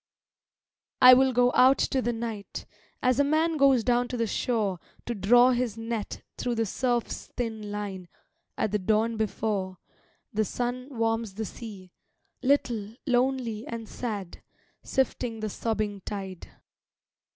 [0.99, 2.65] I will go out to the night,
[3.03, 7.27] as a man goes down to the shore To draw his net through the surfs
[7.37, 8.07] thin line,
[8.57, 9.77] at the dawn before
[10.33, 11.91] The sun warms the sea,
[12.41, 14.41] little, lonely and sad,
[14.81, 16.47] sifting the sobbing tide.